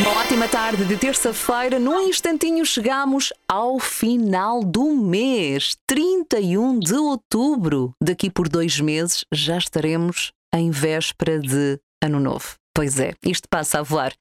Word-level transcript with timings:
Uma 0.00 0.18
ótima 0.18 0.48
tarde 0.48 0.86
de 0.86 0.96
terça-feira. 0.96 1.78
Num 1.78 2.00
instantinho 2.00 2.64
chegamos 2.64 3.34
ao 3.46 3.78
final 3.78 4.64
do 4.64 4.96
mês, 4.96 5.76
31 5.86 6.78
de 6.78 6.94
outubro. 6.94 7.92
Daqui 8.02 8.30
por 8.30 8.48
dois 8.48 8.80
meses 8.80 9.26
já 9.30 9.58
estaremos 9.58 10.32
em 10.54 10.70
véspera 10.70 11.38
de 11.38 11.78
Ano 12.02 12.18
Novo. 12.18 12.54
Pois 12.74 12.98
é, 12.98 13.12
isto 13.22 13.46
passa 13.50 13.80
a 13.80 13.82
voar. 13.82 14.14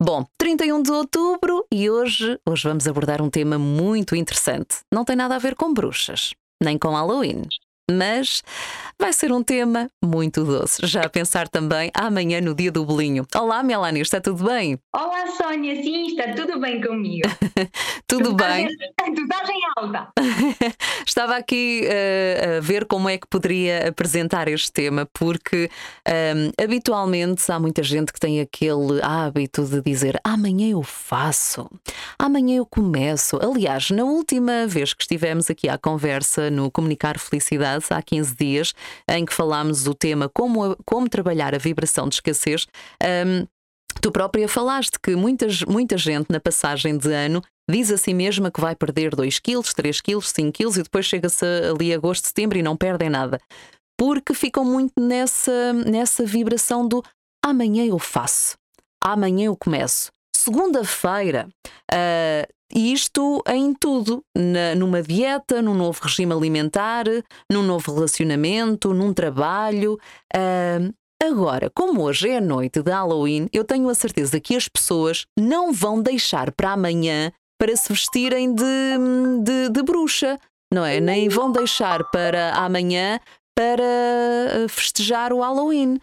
Bom, 0.00 0.24
31 0.38 0.80
de 0.82 0.92
outubro 0.92 1.66
e 1.72 1.90
hoje, 1.90 2.38
hoje 2.48 2.68
vamos 2.68 2.86
abordar 2.86 3.20
um 3.20 3.28
tema 3.28 3.58
muito 3.58 4.14
interessante. 4.14 4.82
Não 4.92 5.04
tem 5.04 5.16
nada 5.16 5.34
a 5.34 5.38
ver 5.38 5.56
com 5.56 5.74
bruxas, 5.74 6.32
nem 6.62 6.78
com 6.78 6.90
Halloween 6.90 7.42
mas 7.90 8.42
vai 8.98 9.12
ser 9.12 9.30
um 9.30 9.42
tema 9.42 9.90
muito 10.02 10.42
doce. 10.42 10.86
Já 10.86 11.02
a 11.02 11.08
pensar 11.08 11.48
também 11.48 11.90
amanhã 11.94 12.40
no 12.40 12.54
dia 12.54 12.72
do 12.72 12.84
bolinho. 12.84 13.26
Olá, 13.34 13.62
Melanie, 13.62 14.00
está 14.00 14.20
tudo 14.20 14.44
bem? 14.44 14.78
Olá, 14.94 15.26
Sónia, 15.36 15.82
sim, 15.82 16.06
está 16.06 16.32
tudo 16.32 16.58
bem 16.58 16.80
comigo. 16.80 17.28
tudo 18.06 18.30
tu 18.30 18.34
bem? 18.34 18.68
tu 19.14 19.22
estás 19.22 19.48
em 19.50 19.60
alta. 19.76 20.08
Estava 21.06 21.36
aqui 21.36 21.82
uh, 21.84 22.56
a 22.56 22.60
ver 22.60 22.86
como 22.86 23.08
é 23.08 23.18
que 23.18 23.26
poderia 23.26 23.88
apresentar 23.88 24.48
este 24.48 24.72
tema, 24.72 25.06
porque 25.12 25.68
um, 26.08 26.10
ehm, 26.10 26.50
habitualmente 26.62 27.50
há 27.52 27.60
muita 27.60 27.82
gente 27.82 28.12
que 28.12 28.18
tem 28.18 28.40
aquele 28.40 29.02
hábito 29.02 29.64
de 29.64 29.82
dizer 29.82 30.18
amanhã 30.24 30.70
eu 30.70 30.82
faço, 30.82 31.70
amanhã 32.18 32.56
eu 32.56 32.66
começo. 32.66 33.38
Aliás, 33.42 33.90
na 33.90 34.04
última 34.04 34.66
vez 34.66 34.94
que 34.94 35.02
estivemos 35.02 35.50
aqui 35.50 35.68
à 35.68 35.76
conversa 35.76 36.50
no 36.50 36.70
Comunicar 36.70 37.18
Felicidade, 37.18 37.73
há 37.90 38.02
15 38.02 38.34
dias, 38.36 38.74
em 39.08 39.24
que 39.24 39.34
falámos 39.34 39.86
o 39.86 39.94
tema 39.94 40.28
como, 40.28 40.76
como 40.84 41.08
trabalhar 41.08 41.54
a 41.54 41.58
vibração 41.58 42.08
de 42.08 42.16
escassez. 42.16 42.66
Um, 43.02 43.46
Tu 44.00 44.10
própria 44.10 44.48
falaste 44.48 44.98
que 45.00 45.14
muitas, 45.16 45.62
muita 45.62 45.96
gente 45.96 46.26
na 46.30 46.40
passagem 46.40 46.98
de 46.98 47.12
ano 47.12 47.42
diz 47.70 47.90
a 47.90 47.96
si 47.96 48.12
mesma 48.12 48.50
que 48.50 48.60
vai 48.60 48.74
perder 48.74 49.14
2 49.14 49.38
quilos, 49.38 49.72
3 49.72 50.00
quilos, 50.00 50.30
5 50.30 50.52
quilos 50.52 50.76
e 50.76 50.82
depois 50.82 51.06
chega-se 51.06 51.44
ali 51.44 51.92
a 51.92 51.96
agosto, 51.96 52.26
setembro 52.26 52.58
e 52.58 52.62
não 52.62 52.76
perdem 52.76 53.08
nada. 53.08 53.40
Porque 53.98 54.34
ficam 54.34 54.64
muito 54.64 54.92
nessa, 55.00 55.72
nessa 55.72 56.24
vibração 56.26 56.86
do 56.86 57.02
amanhã 57.42 57.86
eu 57.86 57.98
faço, 57.98 58.56
amanhã 59.02 59.46
eu 59.46 59.56
começo. 59.56 60.13
Segunda-feira, 60.44 61.48
uh, 61.90 62.54
isto 62.70 63.42
em 63.48 63.72
tudo, 63.72 64.22
na, 64.36 64.74
numa 64.74 65.02
dieta, 65.02 65.62
num 65.62 65.72
novo 65.72 66.02
regime 66.02 66.34
alimentar, 66.34 67.06
num 67.50 67.62
novo 67.62 67.94
relacionamento, 67.94 68.92
num 68.92 69.14
trabalho. 69.14 69.98
Uh, 70.36 70.92
agora, 71.22 71.70
como 71.74 72.02
hoje 72.02 72.28
é 72.28 72.36
a 72.36 72.42
noite 72.42 72.82
de 72.82 72.90
Halloween, 72.90 73.48
eu 73.54 73.64
tenho 73.64 73.88
a 73.88 73.94
certeza 73.94 74.38
que 74.38 74.54
as 74.54 74.68
pessoas 74.68 75.24
não 75.38 75.72
vão 75.72 76.02
deixar 76.02 76.52
para 76.52 76.72
amanhã 76.72 77.32
para 77.58 77.74
se 77.74 77.90
vestirem 77.90 78.54
de, 78.54 78.64
de, 79.42 79.70
de 79.70 79.82
bruxa, 79.82 80.38
não 80.70 80.84
é? 80.84 81.00
Nem 81.00 81.26
vão 81.30 81.50
deixar 81.50 82.04
para 82.10 82.52
amanhã 82.52 83.18
para 83.56 84.68
festejar 84.68 85.32
o 85.32 85.40
Halloween. 85.40 85.98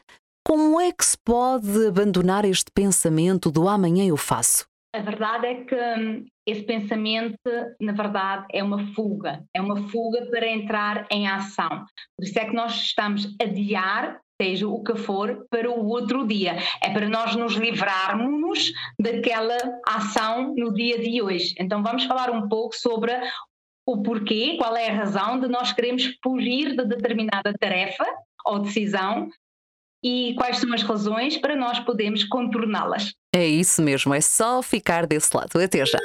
Como 0.54 0.82
é 0.82 0.92
que 0.92 1.06
se 1.06 1.18
pode 1.18 1.88
abandonar 1.88 2.44
este 2.44 2.70
pensamento 2.76 3.50
do 3.50 3.70
amanhã 3.70 4.06
eu 4.06 4.18
faço? 4.18 4.68
A 4.94 5.00
verdade 5.00 5.48
é 5.48 5.64
que 5.64 5.74
hum, 5.74 6.26
esse 6.46 6.64
pensamento, 6.64 7.40
na 7.80 7.94
verdade, 7.94 8.48
é 8.52 8.62
uma 8.62 8.86
fuga, 8.94 9.46
é 9.56 9.62
uma 9.62 9.88
fuga 9.88 10.26
para 10.26 10.46
entrar 10.46 11.08
em 11.10 11.26
ação. 11.26 11.70
Por 12.18 12.26
isso 12.26 12.38
é 12.38 12.44
que 12.44 12.54
nós 12.54 12.74
estamos 12.74 13.28
a 13.42 13.46
adiar, 13.46 14.20
seja 14.42 14.68
o 14.68 14.84
que 14.84 14.94
for, 14.98 15.48
para 15.50 15.72
o 15.72 15.88
outro 15.88 16.28
dia. 16.28 16.58
É 16.84 16.90
para 16.90 17.08
nós 17.08 17.34
nos 17.34 17.54
livrarmos 17.54 18.74
daquela 19.00 19.56
ação 19.88 20.54
no 20.54 20.74
dia 20.74 21.00
de 21.00 21.22
hoje. 21.22 21.56
Então 21.58 21.82
vamos 21.82 22.04
falar 22.04 22.30
um 22.30 22.50
pouco 22.50 22.76
sobre 22.76 23.14
o 23.88 24.04
porquê, 24.04 24.58
qual 24.58 24.76
é 24.76 24.90
a 24.90 24.96
razão 24.96 25.40
de 25.40 25.48
nós 25.48 25.72
queremos 25.72 26.14
fugir 26.22 26.76
de 26.76 26.84
determinada 26.84 27.54
tarefa 27.58 28.04
ou 28.46 28.60
decisão 28.60 29.30
e 30.04 30.34
quais 30.36 30.58
são 30.58 30.74
as 30.74 30.84
razões 30.84 31.38
para 31.38 31.56
nós 31.56 31.80
podermos 31.80 32.24
contorná-las. 32.24 33.14
É 33.34 33.46
isso 33.46 33.82
mesmo, 33.82 34.14
é 34.14 34.22
só 34.22 34.62
ficar 34.62 35.06
desse 35.06 35.36
lado. 35.36 35.60
Até 35.60 35.86
já. 35.86 36.00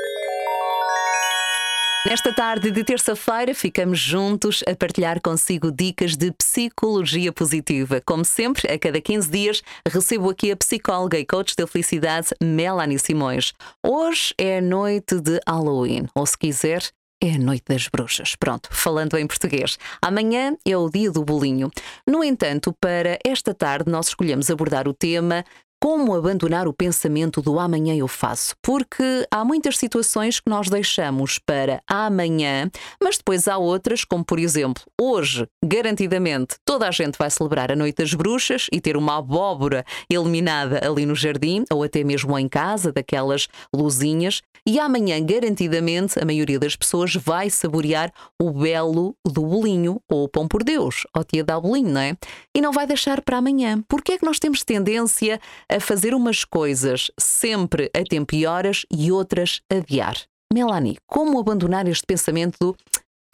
Nesta 2.09 2.33
tarde 2.33 2.71
de 2.71 2.85
terça-feira, 2.85 3.53
ficamos 3.53 3.99
juntos 3.99 4.63
a 4.65 4.77
partilhar 4.77 5.21
consigo 5.21 5.73
dicas 5.73 6.15
de 6.17 6.31
psicologia 6.31 7.33
positiva. 7.33 8.01
Como 8.07 8.25
sempre, 8.25 8.71
a 8.71 8.79
cada 8.79 9.01
15 9.01 9.29
dias, 9.29 9.63
recebo 9.89 10.31
aqui 10.31 10.53
a 10.53 10.57
psicóloga 10.57 11.19
e 11.19 11.27
coach 11.27 11.57
da 11.57 11.67
felicidade 11.67 12.29
Melanie 12.41 13.01
Simões. 13.01 13.53
Hoje 13.85 14.33
é 14.39 14.61
noite 14.61 15.21
de 15.21 15.41
Halloween, 15.49 16.07
ou 16.15 16.25
se 16.25 16.39
quiser, 16.39 16.93
é 17.23 17.35
a 17.35 17.39
noite 17.39 17.65
das 17.69 17.89
bruxas. 17.89 18.37
Pronto, 18.37 18.69
falando 18.73 19.17
em 19.17 19.27
português. 19.27 19.79
Amanhã 20.03 20.57
é 20.65 20.77
o 20.77 20.89
dia 20.91 21.11
do 21.11 21.25
bolinho. 21.25 21.71
No 22.07 22.23
entanto, 22.23 22.75
para 22.81 23.19
esta 23.25 23.55
tarde, 23.55 23.91
nós 23.91 24.09
escolhemos 24.09 24.51
abordar 24.51 24.87
o 24.89 24.95
tema 24.95 25.45
como 25.87 26.17
abandonar 26.17 26.67
o 26.67 26.73
pensamento 26.73 27.41
do 27.41 27.61
amanhã 27.61 27.95
eu 27.95 28.09
faço? 28.09 28.57
Porque 28.61 29.25
há 29.31 29.45
muitas 29.45 29.79
situações 29.79 30.41
que 30.41 30.51
nós 30.51 30.69
deixamos 30.69 31.39
para 31.39 31.81
amanhã, 31.87 32.69
mas 33.01 33.19
depois 33.19 33.47
há 33.47 33.57
outras, 33.57 34.03
como 34.03 34.25
por 34.25 34.41
exemplo, 34.41 34.83
hoje, 35.01 35.47
garantidamente, 35.65 36.57
toda 36.65 36.89
a 36.89 36.91
gente 36.91 37.17
vai 37.17 37.31
celebrar 37.31 37.71
a 37.71 37.77
Noite 37.77 37.99
das 37.99 38.13
Bruxas 38.15 38.67
e 38.73 38.81
ter 38.81 38.97
uma 38.97 39.19
abóbora 39.19 39.85
eliminada 40.11 40.85
ali 40.85 41.07
no 41.07 41.15
jardim 41.15 41.65
ou 41.73 41.85
até 41.85 42.03
mesmo 42.03 42.37
em 42.37 42.49
casa, 42.49 42.91
daquelas 42.91 43.47
luzinhas, 43.73 44.43
e 44.69 44.81
amanhã, 44.81 45.25
garantidamente, 45.25 46.19
a 46.19 46.25
maioria 46.25 46.59
das 46.59 46.75
pessoas 46.75 47.15
vai 47.15 47.49
saborear 47.49 48.13
o 48.43 48.51
belo 48.51 49.15
do 49.25 49.43
bolinho 49.43 50.01
ou 50.11 50.25
o 50.25 50.29
pão 50.29 50.49
por 50.49 50.65
Deus, 50.65 51.07
ou 51.15 51.23
tia 51.23 51.45
da 51.45 51.61
bolinho, 51.61 51.93
não 51.93 52.01
é? 52.01 52.17
E 52.53 52.61
não 52.61 52.73
vai 52.73 52.85
deixar 52.85 53.23
para 53.23 53.37
amanhã. 53.37 53.81
Porque 53.87 54.15
é 54.15 54.19
que 54.19 54.25
nós 54.25 54.41
temos 54.41 54.65
tendência 54.65 55.41
a 55.71 55.76
fazer 55.81 56.15
umas 56.15 56.45
coisas 56.45 57.11
sempre 57.19 57.91
a 57.95 58.03
tempo 58.03 58.35
e 58.35 58.47
horas 58.47 58.85
e 58.91 59.11
outras 59.11 59.61
a 59.71 59.77
adiar. 59.77 60.17
Melanie, 60.53 60.97
como 61.07 61.39
abandonar 61.39 61.89
este 61.89 62.07
pensamento 62.07 62.57
do 62.59 62.77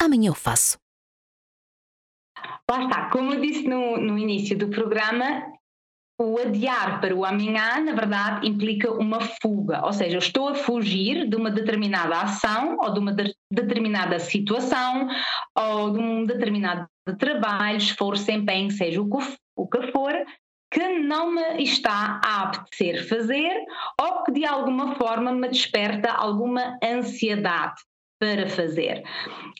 amanhã 0.01 0.29
eu 0.29 0.33
faço? 0.33 0.77
Lá 2.69 2.83
está, 2.83 3.09
como 3.09 3.33
eu 3.33 3.41
disse 3.41 3.67
no, 3.67 3.97
no 3.97 4.17
início 4.17 4.57
do 4.57 4.69
programa, 4.69 5.45
o 6.19 6.37
adiar 6.37 7.01
para 7.01 7.15
o 7.15 7.25
amanhã, 7.25 7.79
na 7.81 7.93
verdade, 7.93 8.47
implica 8.47 8.91
uma 8.91 9.19
fuga, 9.19 9.85
ou 9.85 9.93
seja, 9.93 10.15
eu 10.15 10.19
estou 10.19 10.49
a 10.49 10.55
fugir 10.55 11.27
de 11.27 11.35
uma 11.35 11.49
determinada 11.49 12.21
ação 12.21 12.77
ou 12.79 12.93
de 12.93 12.99
uma 12.99 13.13
de 13.13 13.33
determinada 13.51 14.19
situação 14.19 15.07
ou 15.55 15.91
de 15.91 15.99
um 15.99 16.25
determinado 16.25 16.87
trabalho, 17.17 17.77
esforço, 17.77 18.31
empenho, 18.31 18.71
seja 18.71 19.01
o 19.01 19.09
que, 19.09 19.37
o 19.55 19.67
que 19.67 19.91
for, 19.91 20.13
que 20.73 20.99
não 20.99 21.31
me 21.31 21.63
está 21.63 22.19
a 22.25 22.43
apetecer 22.43 23.07
fazer 23.07 23.63
ou 24.01 24.23
que 24.23 24.31
de 24.31 24.43
alguma 24.43 24.95
forma 24.95 25.31
me 25.31 25.47
desperta 25.47 26.11
alguma 26.11 26.79
ansiedade 26.83 27.79
para 28.19 28.49
fazer. 28.49 29.03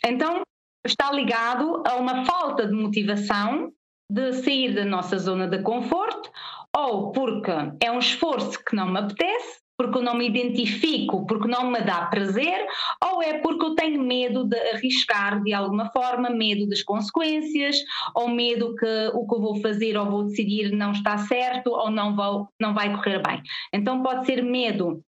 Então, 0.03 0.41
está 0.83 1.11
ligado 1.11 1.83
a 1.85 1.95
uma 1.97 2.25
falta 2.25 2.65
de 2.65 2.73
motivação 2.73 3.71
de 4.11 4.33
sair 4.33 4.73
da 4.73 4.83
nossa 4.83 5.17
zona 5.19 5.47
de 5.47 5.61
conforto 5.61 6.31
ou 6.75 7.11
porque 7.11 7.51
é 7.83 7.91
um 7.91 7.99
esforço 7.99 8.63
que 8.65 8.75
não 8.75 8.91
me 8.91 8.99
apetece 8.99 9.62
porque 9.77 9.97
eu 9.97 10.01
não 10.01 10.15
me 10.15 10.27
identifico, 10.27 11.25
porque 11.25 11.47
não 11.47 11.69
me 11.69 11.81
dá 11.81 12.05
prazer, 12.05 12.65
ou 13.03 13.21
é 13.21 13.39
porque 13.39 13.65
eu 13.65 13.75
tenho 13.75 14.01
medo 14.01 14.43
de 14.43 14.57
arriscar 14.71 15.41
de 15.41 15.53
alguma 15.53 15.89
forma, 15.91 16.29
medo 16.29 16.67
das 16.67 16.83
consequências, 16.83 17.77
ou 18.15 18.29
medo 18.29 18.75
que 18.75 19.11
o 19.13 19.27
que 19.27 19.35
eu 19.35 19.41
vou 19.41 19.61
fazer 19.61 19.97
ou 19.97 20.09
vou 20.09 20.23
decidir 20.23 20.71
não 20.71 20.91
está 20.91 21.17
certo 21.17 21.71
ou 21.71 21.89
não, 21.89 22.15
vou, 22.15 22.47
não 22.59 22.73
vai 22.73 22.93
correr 22.95 23.21
bem. 23.21 23.41
Então 23.73 24.03
pode 24.03 24.25
ser 24.25 24.43
medo 24.43 25.01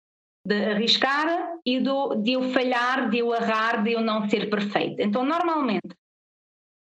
de 0.46 0.66
arriscar 0.66 1.28
e 1.66 1.79
do, 1.79 2.16
de 2.16 2.34
eu 2.34 2.43
falhar, 2.52 3.09
de 3.09 3.20
eu 3.20 3.34
errar, 3.34 3.84
de 3.84 3.93
eu 3.93 4.02
não 4.02 4.28
ser 4.29 4.49
perfeito. 4.49 5.02
Então, 5.02 5.23
normalmente, 5.23 5.96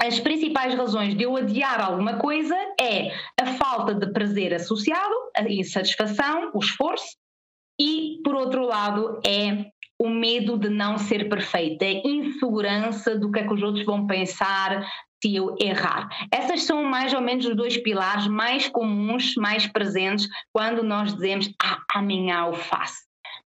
as 0.01 0.19
principais 0.19 0.75
razões 0.75 1.15
de 1.15 1.23
eu 1.23 1.35
adiar 1.35 1.81
alguma 1.81 2.17
coisa 2.17 2.55
é 2.79 3.11
a 3.41 3.47
falta 3.57 3.93
de 3.93 4.11
prazer 4.13 4.53
associado, 4.53 5.13
a 5.35 5.43
insatisfação, 5.49 6.51
o 6.53 6.59
esforço, 6.59 7.17
e, 7.79 8.19
por 8.23 8.35
outro 8.35 8.65
lado, 8.65 9.19
é 9.25 9.65
o 10.01 10.09
medo 10.09 10.57
de 10.57 10.69
não 10.69 10.97
ser 10.97 11.27
perfeita, 11.27 11.85
é 11.85 12.01
insegurança 12.05 13.17
do 13.17 13.31
que 13.31 13.39
é 13.39 13.47
que 13.47 13.53
os 13.53 13.61
outros 13.61 13.85
vão 13.85 14.07
pensar 14.07 14.85
se 15.21 15.35
eu 15.35 15.55
errar. 15.59 16.07
Essas 16.31 16.63
são 16.63 16.83
mais 16.83 17.13
ou 17.13 17.19
menos 17.19 17.45
os 17.45 17.55
dois 17.55 17.77
pilares 17.77 18.27
mais 18.27 18.69
comuns, 18.69 19.35
mais 19.35 19.67
presentes 19.67 20.27
quando 20.53 20.83
nós 20.83 21.13
dizemos 21.13 21.51
ah, 21.61 21.79
amanhã 21.93 22.45
eu 22.47 22.53
faço. 22.53 23.09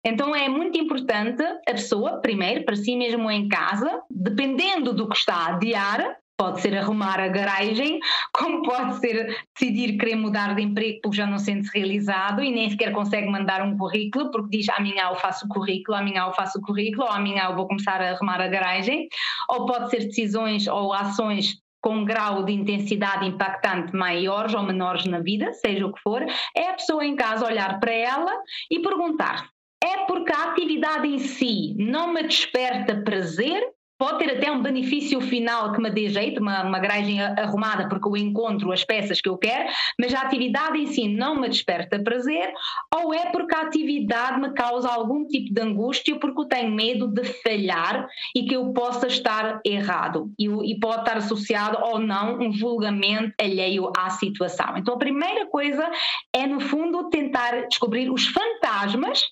Então 0.04 0.34
é 0.34 0.48
muito 0.48 0.76
importante 0.76 1.42
a 1.42 1.72
pessoa, 1.72 2.20
primeiro, 2.20 2.64
para 2.64 2.74
si 2.74 2.96
mesmo 2.96 3.30
em 3.30 3.48
casa, 3.48 4.02
dependendo 4.10 4.92
do 4.92 5.08
que 5.08 5.16
está 5.16 5.34
a 5.34 5.54
adiar, 5.54 6.16
Pode 6.36 6.60
ser 6.60 6.76
arrumar 6.76 7.20
a 7.20 7.28
garagem, 7.28 8.00
como 8.32 8.62
pode 8.62 8.98
ser 8.98 9.36
decidir 9.54 9.96
querer 9.96 10.16
mudar 10.16 10.54
de 10.54 10.62
emprego 10.62 10.98
porque 11.02 11.16
já 11.16 11.26
não 11.26 11.38
sente-se 11.38 11.76
realizado 11.76 12.42
e 12.42 12.50
nem 12.50 12.70
sequer 12.70 12.92
consegue 12.92 13.30
mandar 13.30 13.62
um 13.62 13.76
currículo 13.76 14.30
porque 14.30 14.58
diz 14.58 14.68
amanhã 14.70 15.08
eu 15.10 15.16
faço 15.16 15.46
o 15.46 15.48
currículo, 15.48 15.96
amanhã 15.96 16.24
eu 16.26 16.32
faço 16.32 16.58
o 16.58 16.62
currículo, 16.62 17.04
ou 17.04 17.10
amanhã 17.10 17.44
eu 17.44 17.54
vou 17.56 17.68
começar 17.68 18.00
a 18.00 18.10
arrumar 18.10 18.40
a 18.40 18.48
garagem. 18.48 19.08
Ou 19.50 19.66
pode 19.66 19.90
ser 19.90 20.06
decisões 20.06 20.66
ou 20.66 20.92
ações 20.92 21.62
com 21.82 21.96
um 21.96 22.04
grau 22.04 22.44
de 22.44 22.52
intensidade 22.52 23.26
impactante 23.26 23.94
maiores 23.94 24.54
ou 24.54 24.62
menores 24.62 25.04
na 25.04 25.18
vida, 25.18 25.52
seja 25.52 25.84
o 25.84 25.92
que 25.92 26.00
for, 26.00 26.24
é 26.56 26.68
a 26.68 26.74
pessoa 26.74 27.04
em 27.04 27.16
casa 27.16 27.44
olhar 27.44 27.80
para 27.80 27.92
ela 27.92 28.32
e 28.70 28.80
perguntar: 28.80 29.48
é 29.82 30.06
porque 30.06 30.32
a 30.32 30.52
atividade 30.52 31.08
em 31.08 31.18
si 31.18 31.74
não 31.76 32.12
me 32.12 32.22
desperta 32.22 33.02
prazer 33.02 33.62
pode 34.02 34.18
ter 34.18 34.36
até 34.36 34.50
um 34.50 34.60
benefício 34.60 35.20
final 35.20 35.72
que 35.72 35.80
me 35.80 35.88
dê 35.88 36.08
jeito, 36.08 36.40
uma, 36.40 36.64
uma 36.64 36.80
garagem 36.80 37.22
arrumada 37.22 37.88
porque 37.88 38.08
eu 38.08 38.16
encontro 38.16 38.72
as 38.72 38.82
peças 38.82 39.20
que 39.20 39.28
eu 39.28 39.38
quero, 39.38 39.68
mas 39.96 40.12
a 40.12 40.22
atividade 40.22 40.76
em 40.76 40.86
si 40.88 41.06
não 41.06 41.36
me 41.36 41.48
desperta 41.48 42.02
prazer, 42.02 42.52
ou 42.92 43.14
é 43.14 43.30
porque 43.30 43.54
a 43.54 43.60
atividade 43.60 44.40
me 44.40 44.52
causa 44.54 44.88
algum 44.88 45.24
tipo 45.24 45.54
de 45.54 45.62
angústia 45.62 46.18
porque 46.18 46.40
eu 46.40 46.46
tenho 46.46 46.72
medo 46.72 47.06
de 47.06 47.22
falhar 47.22 48.08
e 48.34 48.44
que 48.44 48.56
eu 48.56 48.72
possa 48.72 49.06
estar 49.06 49.60
errado 49.64 50.32
e, 50.36 50.48
e 50.48 50.80
pode 50.80 51.02
estar 51.02 51.18
associado 51.18 51.78
ou 51.80 52.00
não 52.00 52.40
um 52.40 52.52
julgamento 52.52 53.32
alheio 53.40 53.92
à 53.96 54.10
situação. 54.10 54.76
Então 54.78 54.94
a 54.94 54.98
primeira 54.98 55.46
coisa 55.46 55.88
é 56.34 56.44
no 56.44 56.58
fundo 56.58 57.08
tentar 57.08 57.68
descobrir 57.68 58.10
os 58.10 58.26
fantasmas 58.26 59.22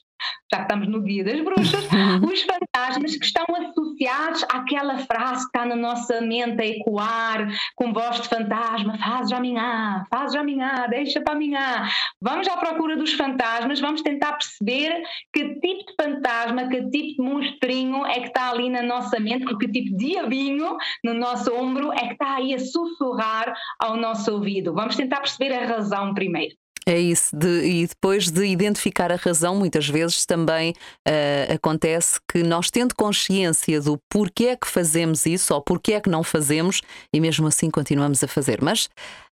já 0.53 0.59
que 0.59 0.63
estamos 0.65 0.89
no 0.89 1.03
Dia 1.03 1.25
das 1.25 1.41
Bruxas, 1.41 1.89
os 2.23 2.43
fantasmas 2.43 3.17
que 3.17 3.25
estão 3.25 3.45
associados 3.55 4.45
àquela 4.45 4.99
frase 4.99 5.43
que 5.43 5.59
está 5.59 5.65
na 5.65 5.77
nossa 5.77 6.21
mente 6.21 6.61
a 6.61 6.67
ecoar 6.67 7.49
com 7.77 7.93
voz 7.93 8.21
de 8.21 8.29
fantasma: 8.29 8.99
faz 8.99 9.31
já 9.31 9.37
amanhã, 9.37 10.05
faz 10.11 10.33
já 10.33 10.41
amanhã, 10.41 10.87
deixa 10.89 11.21
para 11.21 11.35
amanhã. 11.35 11.87
Vamos 12.21 12.49
à 12.49 12.57
procura 12.57 12.97
dos 12.97 13.13
fantasmas, 13.13 13.81
vamos 13.81 14.03
tentar 14.03 14.33
perceber 14.33 15.03
que 15.33 15.55
tipo 15.61 15.87
de 15.87 15.95
fantasma, 16.01 16.69
que 16.69 16.83
tipo 16.91 17.23
de 17.23 17.29
monstrinho 17.31 18.05
é 18.07 18.21
que 18.21 18.29
está 18.29 18.51
ali 18.51 18.69
na 18.69 18.83
nossa 18.83 19.19
mente, 19.21 19.47
que 19.47 19.69
tipo 19.69 19.97
de 19.97 19.97
diabinho 19.97 20.77
no 21.05 21.15
nosso 21.15 21.53
ombro 21.55 21.93
é 21.93 22.07
que 22.07 22.13
está 22.13 22.37
aí 22.37 22.55
a 22.55 22.59
sussurrar 22.59 23.55
ao 23.79 23.97
nosso 23.97 24.33
ouvido. 24.33 24.75
Vamos 24.75 24.97
tentar 24.97 25.21
perceber 25.21 25.53
a 25.53 25.67
razão 25.67 26.15
primeiro. 26.15 26.55
É 26.87 26.99
isso, 26.99 27.37
de, 27.37 27.63
e 27.63 27.87
depois 27.87 28.31
de 28.31 28.47
identificar 28.47 29.13
a 29.13 29.17
razão, 29.17 29.55
muitas 29.55 29.87
vezes 29.87 30.25
também 30.25 30.73
uh, 31.07 31.55
acontece 31.55 32.19
que 32.27 32.43
nós, 32.43 32.71
tendo 32.71 32.95
consciência 32.95 33.81
do 33.81 33.99
porquê 34.09 34.47
é 34.47 34.57
que 34.57 34.67
fazemos 34.67 35.27
isso 35.27 35.53
ou 35.55 35.61
porquê 35.61 35.93
é 35.93 36.01
que 36.01 36.09
não 36.09 36.25
fazemos, 36.25 36.81
e 37.15 37.21
mesmo 37.21 37.47
assim 37.47 37.71
continuamos 37.71 38.25
a 38.25 38.29
fazer. 38.29 38.63
Mas 38.63 38.87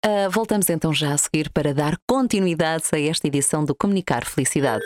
uh, 0.05 0.29
voltamos 0.31 0.69
então 0.69 0.93
já 0.93 1.13
a 1.13 1.17
seguir 1.17 1.49
para 1.49 1.73
dar 1.73 1.97
continuidade 2.09 2.85
a 2.93 2.99
esta 2.99 3.27
edição 3.27 3.65
do 3.65 3.75
Comunicar 3.75 4.25
Felicidade. 4.25 4.85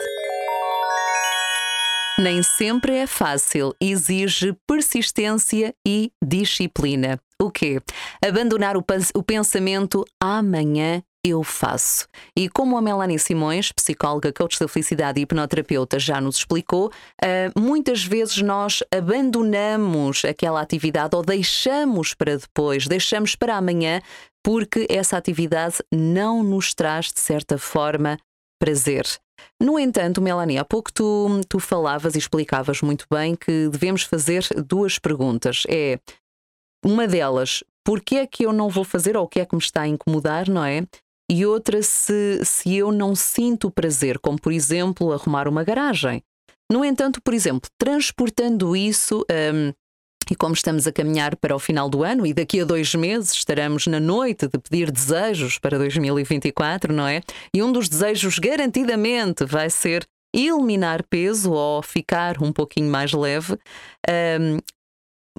Nem 2.18 2.42
sempre 2.42 2.96
é 2.96 3.06
fácil, 3.06 3.72
exige 3.80 4.52
persistência 4.66 5.72
e 5.86 6.10
disciplina. 6.22 7.20
O 7.40 7.48
quê? 7.48 7.80
Abandonar 8.20 8.76
o, 8.76 8.84
o 9.14 9.22
pensamento 9.22 10.04
amanhã 10.20 11.00
eu 11.30 11.42
faço. 11.42 12.06
E 12.36 12.48
como 12.48 12.76
a 12.76 12.82
Melanie 12.82 13.18
Simões, 13.18 13.72
psicóloga, 13.72 14.32
coach 14.32 14.58
da 14.58 14.68
felicidade 14.68 15.20
e 15.20 15.22
hipnoterapeuta, 15.22 15.98
já 15.98 16.20
nos 16.20 16.36
explicou, 16.36 16.88
uh, 16.88 17.60
muitas 17.60 18.04
vezes 18.04 18.42
nós 18.42 18.82
abandonamos 18.94 20.24
aquela 20.24 20.60
atividade 20.60 21.14
ou 21.14 21.22
deixamos 21.22 22.14
para 22.14 22.36
depois, 22.36 22.86
deixamos 22.86 23.34
para 23.34 23.56
amanhã, 23.56 24.00
porque 24.42 24.86
essa 24.88 25.16
atividade 25.16 25.76
não 25.92 26.42
nos 26.42 26.74
traz, 26.74 27.12
de 27.12 27.20
certa 27.20 27.58
forma, 27.58 28.18
prazer. 28.58 29.06
No 29.60 29.78
entanto, 29.78 30.20
Melanie, 30.20 30.58
há 30.58 30.64
pouco 30.64 30.92
tu, 30.92 31.40
tu 31.48 31.58
falavas 31.58 32.14
e 32.14 32.18
explicavas 32.18 32.80
muito 32.80 33.06
bem 33.10 33.34
que 33.34 33.68
devemos 33.68 34.02
fazer 34.02 34.46
duas 34.66 34.98
perguntas. 34.98 35.62
É 35.68 35.98
uma 36.84 37.06
delas, 37.06 37.62
porquê 37.84 38.16
é 38.16 38.26
que 38.26 38.46
eu 38.46 38.52
não 38.52 38.68
vou 38.68 38.84
fazer 38.84 39.16
ou 39.16 39.24
o 39.24 39.28
que 39.28 39.40
é 39.40 39.46
que 39.46 39.54
me 39.54 39.62
está 39.62 39.82
a 39.82 39.88
incomodar, 39.88 40.48
não 40.48 40.64
é? 40.64 40.86
E 41.30 41.44
outra 41.44 41.82
se, 41.82 42.40
se 42.44 42.76
eu 42.76 42.90
não 42.90 43.14
sinto 43.14 43.70
prazer, 43.70 44.18
como 44.18 44.40
por 44.40 44.52
exemplo 44.52 45.12
arrumar 45.12 45.46
uma 45.48 45.64
garagem. 45.64 46.22
No 46.70 46.84
entanto, 46.84 47.20
por 47.22 47.34
exemplo, 47.34 47.70
transportando 47.78 48.76
isso. 48.76 49.24
Um, 49.30 49.72
e 50.30 50.36
como 50.36 50.52
estamos 50.52 50.86
a 50.86 50.92
caminhar 50.92 51.36
para 51.36 51.56
o 51.56 51.58
final 51.58 51.88
do 51.88 52.04
ano 52.04 52.26
e 52.26 52.34
daqui 52.34 52.60
a 52.60 52.64
dois 52.64 52.94
meses 52.94 53.32
estaremos 53.32 53.86
na 53.86 53.98
noite 53.98 54.46
de 54.46 54.58
pedir 54.58 54.90
desejos 54.90 55.58
para 55.58 55.78
2024, 55.78 56.92
não 56.92 57.06
é? 57.06 57.22
E 57.54 57.62
um 57.62 57.72
dos 57.72 57.88
desejos 57.88 58.38
garantidamente 58.38 59.46
vai 59.46 59.70
ser 59.70 60.06
eliminar 60.34 61.02
peso 61.08 61.52
ou 61.52 61.82
ficar 61.82 62.42
um 62.42 62.52
pouquinho 62.52 62.90
mais 62.90 63.12
leve. 63.12 63.58
Um, 64.06 64.58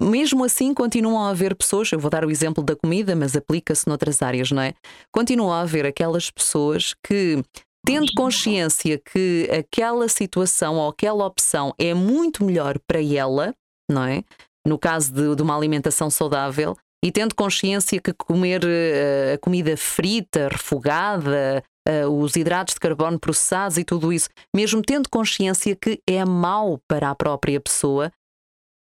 mesmo 0.00 0.44
assim, 0.44 0.72
continuam 0.72 1.22
a 1.22 1.30
haver 1.30 1.54
pessoas, 1.54 1.92
eu 1.92 1.98
vou 1.98 2.10
dar 2.10 2.24
o 2.24 2.30
exemplo 2.30 2.64
da 2.64 2.74
comida, 2.74 3.14
mas 3.14 3.36
aplica-se 3.36 3.86
noutras 3.86 4.22
áreas, 4.22 4.50
não 4.50 4.62
é? 4.62 4.72
Continuam 5.12 5.52
a 5.52 5.60
haver 5.60 5.84
aquelas 5.84 6.30
pessoas 6.30 6.94
que, 7.06 7.42
tendo 7.84 8.12
consciência 8.14 8.98
que 8.98 9.48
aquela 9.50 10.08
situação 10.08 10.76
ou 10.76 10.88
aquela 10.88 11.26
opção 11.26 11.74
é 11.78 11.92
muito 11.92 12.42
melhor 12.44 12.78
para 12.86 13.02
ela, 13.02 13.54
não 13.90 14.04
é? 14.04 14.24
No 14.66 14.78
caso 14.78 15.12
de, 15.12 15.36
de 15.36 15.42
uma 15.42 15.56
alimentação 15.56 16.08
saudável, 16.08 16.76
e 17.04 17.10
tendo 17.10 17.34
consciência 17.34 18.00
que 18.00 18.12
comer 18.12 18.62
uh, 18.62 19.34
a 19.34 19.38
comida 19.38 19.76
frita, 19.76 20.48
refogada, 20.48 21.62
uh, 21.88 22.08
os 22.08 22.36
hidratos 22.36 22.74
de 22.74 22.80
carbono 22.80 23.18
processados 23.18 23.78
e 23.78 23.84
tudo 23.84 24.12
isso, 24.12 24.28
mesmo 24.54 24.82
tendo 24.82 25.08
consciência 25.08 25.74
que 25.74 26.00
é 26.06 26.24
mau 26.24 26.78
para 26.86 27.10
a 27.10 27.14
própria 27.14 27.60
pessoa, 27.60 28.12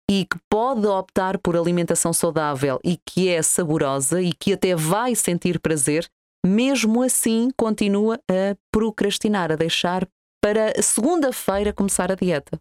e 0.09 0.25
que 0.25 0.37
pode 0.49 0.87
optar 0.87 1.37
por 1.37 1.55
alimentação 1.55 2.13
saudável 2.13 2.79
e 2.83 2.97
que 3.05 3.27
é 3.27 3.41
saborosa 3.41 4.21
e 4.21 4.31
que 4.31 4.53
até 4.53 4.75
vai 4.75 5.15
sentir 5.15 5.59
prazer, 5.59 6.07
mesmo 6.45 7.03
assim 7.03 7.49
continua 7.57 8.19
a 8.29 8.55
procrastinar, 8.71 9.51
a 9.51 9.55
deixar 9.55 10.07
para 10.41 10.81
segunda-feira 10.81 11.73
começar 11.73 12.11
a 12.11 12.15
dieta. 12.15 12.59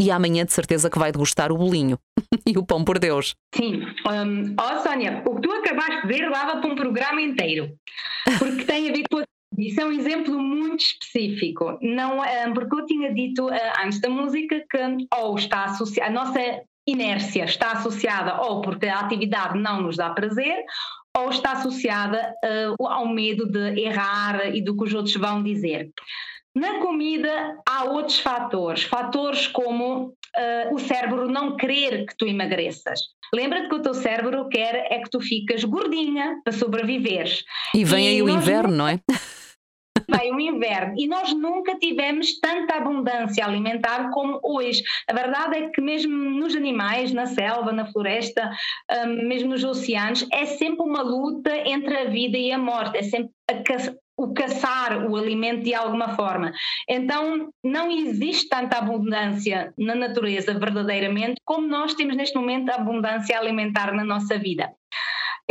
E 0.00 0.10
amanhã 0.10 0.46
de 0.46 0.52
certeza 0.54 0.88
que 0.88 0.98
vai 0.98 1.12
degustar 1.12 1.52
o 1.52 1.58
bolinho 1.58 1.98
e 2.46 2.56
o 2.56 2.64
pão 2.64 2.82
por 2.82 2.98
Deus. 2.98 3.34
Sim. 3.54 3.82
Um, 4.08 4.56
oh, 4.58 4.82
Sónia, 4.82 5.22
o 5.26 5.34
que 5.34 5.42
tu 5.42 5.52
acabaste 5.52 6.00
de 6.02 6.08
ver 6.08 6.30
dava 6.30 6.58
para 6.58 6.70
um 6.70 6.74
programa 6.74 7.20
inteiro. 7.20 7.76
Porque 8.38 8.64
tem 8.64 8.88
a 8.88 8.92
ver 8.92 9.04
com 9.10 9.22
isso 9.58 9.80
é 9.80 9.84
um 9.84 9.92
exemplo 9.92 10.38
muito 10.38 10.80
específico, 10.80 11.76
não, 11.82 12.20
porque 12.54 12.80
eu 12.80 12.86
tinha 12.86 13.12
dito 13.12 13.48
antes 13.84 14.00
da 14.00 14.08
música 14.08 14.64
que 14.70 14.78
ou 15.14 15.36
está 15.36 15.64
associada, 15.64 16.08
a 16.08 16.12
nossa 16.12 16.62
inércia 16.86 17.44
está 17.44 17.72
associada 17.72 18.40
ou 18.42 18.60
porque 18.60 18.86
a 18.86 19.00
atividade 19.00 19.58
não 19.58 19.82
nos 19.82 19.96
dá 19.96 20.10
prazer, 20.10 20.64
ou 21.16 21.30
está 21.30 21.52
associada 21.52 22.34
uh, 22.78 22.86
ao 22.86 23.08
medo 23.08 23.46
de 23.46 23.80
errar 23.80 24.54
e 24.54 24.62
do 24.62 24.76
que 24.76 24.84
os 24.84 24.94
outros 24.94 25.14
vão 25.16 25.42
dizer. 25.42 25.90
Na 26.54 26.78
comida 26.78 27.58
há 27.68 27.84
outros 27.84 28.18
fatores, 28.18 28.82
fatores 28.84 29.46
como 29.46 30.08
uh, 30.08 30.74
o 30.74 30.78
cérebro 30.78 31.28
não 31.28 31.56
querer 31.56 32.06
que 32.06 32.16
tu 32.16 32.26
emagreças. 32.26 33.00
Lembra-te 33.32 33.68
que 33.68 33.74
o 33.76 33.82
teu 33.82 33.94
cérebro 33.94 34.48
quer 34.48 34.86
é 34.90 34.98
que 34.98 35.10
tu 35.10 35.20
ficas 35.20 35.62
gordinha 35.62 36.40
para 36.42 36.52
sobreviveres. 36.52 37.44
E 37.74 37.84
vem 37.84 38.06
e 38.06 38.08
aí 38.08 38.22
o 38.22 38.28
inverno, 38.28 38.74
não 38.74 38.88
é? 38.88 38.98
Vem 40.10 40.34
o 40.34 40.40
inverno 40.40 40.94
e 40.96 41.06
nós 41.06 41.32
nunca 41.32 41.78
tivemos 41.78 42.38
tanta 42.40 42.74
abundância 42.74 43.44
alimentar 43.44 44.10
como 44.10 44.40
hoje. 44.42 44.82
A 45.08 45.12
verdade 45.12 45.56
é 45.56 45.68
que 45.68 45.80
mesmo 45.80 46.12
nos 46.12 46.54
animais, 46.56 47.12
na 47.12 47.26
selva, 47.26 47.72
na 47.72 47.86
floresta, 47.86 48.50
um, 49.06 49.28
mesmo 49.28 49.50
nos 49.50 49.64
oceanos, 49.64 50.26
é 50.32 50.46
sempre 50.46 50.82
uma 50.82 51.02
luta 51.02 51.56
entre 51.68 51.96
a 51.96 52.04
vida 52.04 52.36
e 52.36 52.50
a 52.52 52.58
morte, 52.58 52.98
é 52.98 53.02
sempre 53.02 53.30
o 54.20 54.34
caçar 54.34 55.10
o 55.10 55.16
alimento 55.16 55.62
de 55.62 55.74
alguma 55.74 56.10
forma. 56.10 56.52
Então, 56.86 57.48
não 57.64 57.90
existe 57.90 58.48
tanta 58.48 58.76
abundância 58.76 59.72
na 59.78 59.94
natureza 59.94 60.52
verdadeiramente 60.52 61.40
como 61.44 61.66
nós 61.66 61.94
temos 61.94 62.16
neste 62.16 62.36
momento 62.36 62.68
a 62.68 62.74
abundância 62.74 63.38
alimentar 63.38 63.94
na 63.94 64.04
nossa 64.04 64.38
vida. 64.38 64.70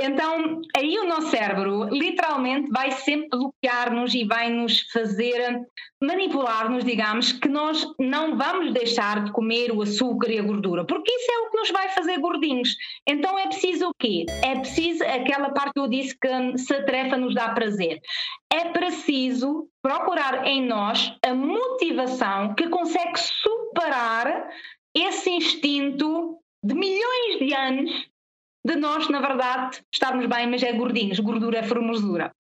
Então, 0.01 0.61
aí 0.77 0.97
o 0.97 1.07
nosso 1.07 1.29
cérebro 1.29 1.89
literalmente 1.89 2.71
vai 2.71 2.91
sempre 2.91 3.27
bloquear-nos 3.29 4.13
e 4.13 4.23
vai 4.23 4.49
nos 4.49 4.81
fazer 4.93 5.59
manipular-nos, 6.01 6.85
digamos, 6.85 7.33
que 7.33 7.49
nós 7.49 7.85
não 7.99 8.37
vamos 8.37 8.71
deixar 8.71 9.25
de 9.25 9.31
comer 9.33 9.73
o 9.73 9.81
açúcar 9.81 10.31
e 10.31 10.39
a 10.39 10.43
gordura, 10.43 10.85
porque 10.85 11.11
isso 11.11 11.29
é 11.29 11.39
o 11.39 11.49
que 11.49 11.57
nos 11.57 11.71
vai 11.71 11.89
fazer 11.89 12.17
gordinhos. 12.17 12.77
Então 13.05 13.37
é 13.37 13.47
preciso 13.47 13.89
o 13.89 13.93
quê? 13.99 14.25
É 14.41 14.55
preciso 14.55 15.03
aquela 15.03 15.49
parte 15.49 15.73
que 15.73 15.79
eu 15.79 15.89
disse 15.89 16.17
que 16.17 16.57
se 16.57 16.73
a 16.73 16.85
tarefa 16.85 17.17
nos 17.17 17.35
dá 17.35 17.49
prazer. 17.49 17.99
É 18.51 18.69
preciso 18.69 19.67
procurar 19.81 20.47
em 20.47 20.65
nós 20.65 21.13
a 21.25 21.33
motivação 21.33 22.55
que 22.55 22.69
consegue 22.69 23.19
superar 23.19 24.47
esse 24.95 25.29
instinto 25.29 26.39
de 26.63 26.73
milhões 26.73 27.39
de 27.39 27.53
anos 27.53 28.09
de 28.69 28.75
nós, 28.75 29.09
na 29.09 29.19
verdade, 29.19 29.81
estarmos 29.91 30.25
bem, 30.27 30.47
mas 30.47 30.61
é 30.61 30.71
gordinhos, 30.71 31.19
gordura 31.19 31.57
é 31.57 31.63
formosura. 31.63 32.31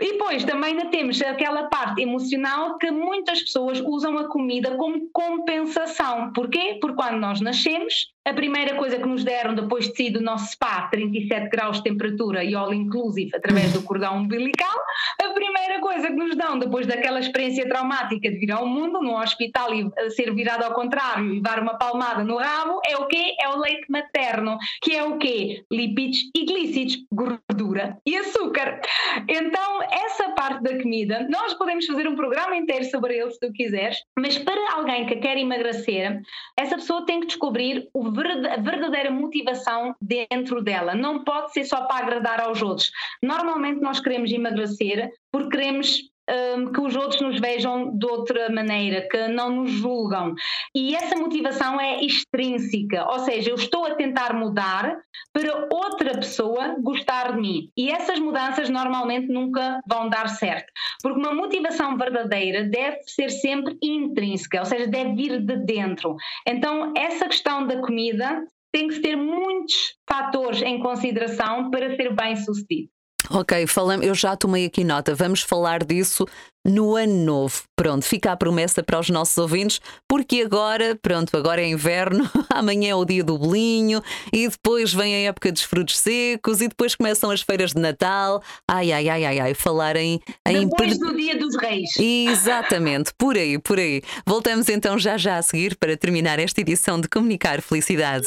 E 0.00 0.12
depois 0.12 0.44
também 0.44 0.76
temos 0.90 1.22
aquela 1.22 1.64
parte 1.68 2.02
emocional 2.02 2.78
que 2.78 2.90
muitas 2.90 3.40
pessoas 3.42 3.80
usam 3.80 4.18
a 4.18 4.28
comida 4.28 4.76
como 4.76 5.08
compensação. 5.12 6.32
Porquê? 6.32 6.78
Porque 6.80 6.96
quando 6.96 7.20
nós 7.20 7.40
nascemos, 7.40 8.12
a 8.26 8.32
primeira 8.32 8.74
coisa 8.76 8.98
que 8.98 9.06
nos 9.06 9.22
deram 9.22 9.54
depois 9.54 9.86
de 9.86 9.96
sair 9.96 10.10
do 10.10 10.20
nosso 10.20 10.52
spa, 10.52 10.88
37 10.90 11.48
graus 11.50 11.76
de 11.76 11.84
temperatura 11.84 12.42
e 12.42 12.54
all 12.54 12.72
inclusive 12.72 13.30
através 13.36 13.72
do 13.72 13.82
cordão 13.82 14.16
umbilical, 14.16 14.74
a 15.22 15.28
primeira 15.32 15.78
coisa 15.80 16.08
que 16.08 16.14
nos 16.14 16.34
dão 16.34 16.58
depois 16.58 16.86
daquela 16.86 17.20
experiência 17.20 17.68
traumática 17.68 18.30
de 18.30 18.38
vir 18.38 18.50
ao 18.50 18.66
mundo, 18.66 19.02
no 19.02 19.20
hospital 19.20 19.74
e 19.74 20.10
ser 20.10 20.34
virado 20.34 20.64
ao 20.64 20.72
contrário 20.72 21.34
e 21.34 21.40
dar 21.42 21.60
uma 21.60 21.76
palmada 21.76 22.24
no 22.24 22.38
rabo, 22.38 22.80
é 22.86 22.96
o 22.96 23.06
quê? 23.06 23.36
É 23.38 23.48
o 23.50 23.58
leite 23.58 23.90
materno, 23.90 24.56
que 24.80 24.96
é 24.96 25.04
o 25.04 25.18
quê? 25.18 25.62
Lipídios 25.70 26.24
e 26.34 26.46
glicídios, 26.46 27.04
gordura 27.12 27.98
e 28.06 28.16
açúcar. 28.16 28.80
Então, 29.28 29.82
essa 29.90 30.30
parte 30.30 30.62
da 30.62 30.80
comida, 30.80 31.26
nós 31.30 31.54
podemos 31.54 31.86
fazer 31.86 32.08
um 32.08 32.16
programa 32.16 32.56
inteiro 32.56 32.84
sobre 32.84 33.16
ele 33.16 33.30
se 33.30 33.40
tu 33.40 33.52
quiseres, 33.52 33.98
mas 34.18 34.38
para 34.38 34.74
alguém 34.74 35.06
que 35.06 35.16
quer 35.16 35.36
emagrecer, 35.36 36.20
essa 36.56 36.76
pessoa 36.76 37.04
tem 37.06 37.20
que 37.20 37.26
descobrir 37.26 37.88
a 37.94 38.56
verdadeira 38.60 39.10
motivação 39.10 39.94
dentro 40.00 40.62
dela. 40.62 40.94
Não 40.94 41.24
pode 41.24 41.52
ser 41.52 41.64
só 41.64 41.86
para 41.86 42.04
agradar 42.04 42.40
aos 42.40 42.62
outros. 42.62 42.90
Normalmente 43.22 43.80
nós 43.80 44.00
queremos 44.00 44.30
emagrecer 44.32 45.10
porque 45.32 45.56
queremos 45.56 46.13
um, 46.28 46.72
que 46.72 46.80
os 46.80 46.96
outros 46.96 47.20
nos 47.20 47.40
vejam 47.40 47.96
de 47.96 48.06
outra 48.06 48.50
maneira, 48.50 49.06
que 49.08 49.28
não 49.28 49.50
nos 49.50 49.70
julgam. 49.70 50.34
E 50.74 50.94
essa 50.94 51.16
motivação 51.16 51.80
é 51.80 52.02
extrínseca, 52.04 53.06
ou 53.10 53.20
seja, 53.20 53.50
eu 53.50 53.56
estou 53.56 53.86
a 53.86 53.94
tentar 53.94 54.34
mudar 54.34 54.98
para 55.32 55.68
outra 55.70 56.14
pessoa 56.14 56.76
gostar 56.80 57.32
de 57.32 57.40
mim. 57.40 57.70
E 57.76 57.90
essas 57.90 58.18
mudanças 58.18 58.68
normalmente 58.68 59.28
nunca 59.28 59.80
vão 59.86 60.08
dar 60.08 60.28
certo, 60.28 60.72
porque 61.02 61.18
uma 61.18 61.34
motivação 61.34 61.96
verdadeira 61.96 62.64
deve 62.64 62.98
ser 63.06 63.30
sempre 63.30 63.76
intrínseca, 63.82 64.60
ou 64.60 64.66
seja, 64.66 64.86
deve 64.86 65.14
vir 65.14 65.40
de 65.40 65.56
dentro. 65.56 66.16
Então, 66.46 66.92
essa 66.96 67.28
questão 67.28 67.66
da 67.66 67.80
comida 67.80 68.44
tem 68.72 68.88
que 68.88 69.00
ter 69.00 69.16
muitos 69.16 69.94
fatores 70.08 70.60
em 70.62 70.80
consideração 70.80 71.70
para 71.70 71.94
ser 71.94 72.12
bem 72.12 72.34
sucedido. 72.34 72.88
Ok, 73.30 73.66
falamos, 73.66 74.06
eu 74.06 74.14
já 74.14 74.36
tomei 74.36 74.66
aqui 74.66 74.84
nota. 74.84 75.14
Vamos 75.14 75.40
falar 75.40 75.82
disso 75.84 76.26
no 76.66 76.96
ano 76.96 77.24
novo. 77.24 77.62
Pronto, 77.76 78.04
fica 78.04 78.32
a 78.32 78.36
promessa 78.36 78.82
para 78.82 78.98
os 78.98 79.10
nossos 79.10 79.36
ouvintes, 79.36 79.80
porque 80.08 80.42
agora, 80.42 80.98
pronto, 81.00 81.36
agora 81.36 81.60
é 81.60 81.66
inverno, 81.66 82.28
amanhã 82.50 82.90
é 82.90 82.94
o 82.94 83.04
dia 83.04 83.22
do 83.22 83.36
bolinho 83.36 84.02
e 84.32 84.48
depois 84.48 84.92
vem 84.92 85.14
a 85.14 85.28
época 85.28 85.52
dos 85.52 85.62
frutos 85.62 85.98
secos 85.98 86.60
e 86.60 86.68
depois 86.68 86.94
começam 86.94 87.30
as 87.30 87.42
feiras 87.42 87.72
de 87.72 87.80
Natal. 87.80 88.42
Ai, 88.70 88.92
ai, 88.92 89.08
ai, 89.08 89.24
ai, 89.24 89.40
ai, 89.40 89.54
falar 89.54 89.96
em. 89.96 90.20
em 90.48 90.68
depois 90.68 90.98
do 90.98 91.14
dia 91.14 91.36
dos 91.36 91.56
reis. 91.56 91.90
Exatamente, 91.98 93.12
por 93.18 93.36
aí, 93.36 93.58
por 93.58 93.78
aí. 93.78 94.02
Voltamos 94.26 94.68
então 94.68 94.98
já 94.98 95.16
já 95.16 95.36
a 95.36 95.42
seguir 95.42 95.76
para 95.76 95.96
terminar 95.96 96.38
esta 96.38 96.60
edição 96.60 97.00
de 97.00 97.08
Comunicar 97.08 97.60
Felicidade. 97.60 98.26